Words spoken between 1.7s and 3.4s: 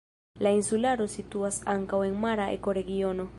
ankaŭ en mara ekoregiono.